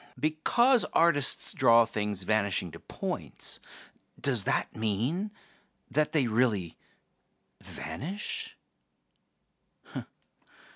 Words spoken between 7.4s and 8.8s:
vanish?"